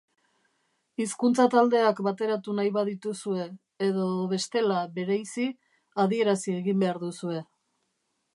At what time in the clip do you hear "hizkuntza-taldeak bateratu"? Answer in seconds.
1.03-2.55